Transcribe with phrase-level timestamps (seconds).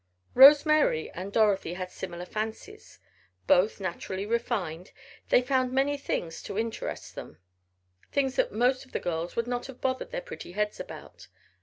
[0.33, 2.97] Rose Mary and Dorothy had similar fancies.
[3.45, 4.93] Both naturally refined,
[5.29, 7.37] they found many things to interest them
[8.11, 11.27] things that most of the girls would not have bothered their pretty heads about.